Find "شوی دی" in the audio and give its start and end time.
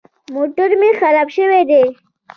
1.35-1.83